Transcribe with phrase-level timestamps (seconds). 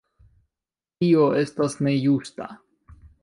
[1.03, 2.49] Tio estas nejusta.